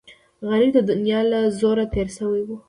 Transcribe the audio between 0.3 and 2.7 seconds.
غریب د دنیا له زوره تېر شوی وي